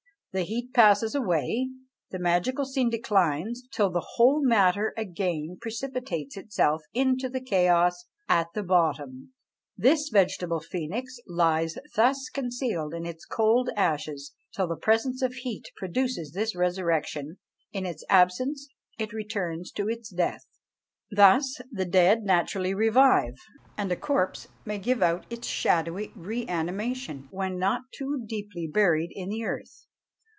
[0.33, 1.67] The heat passes away,
[2.11, 8.47] the magical scene declines, till the whole matter again precipitates itself into the chaos at
[8.53, 9.33] the bottom.
[9.75, 15.65] This vegetable phoenix lies thus concealed in its cold ashes till the presence of heat
[15.75, 17.35] produces this resurrection
[17.73, 20.45] in its absence it returns to its death.
[21.13, 23.35] Thus the dead naturally revive;
[23.77, 29.11] and a corpse may give out its shadowy re animation when not too deeply buried
[29.13, 29.87] in the earth.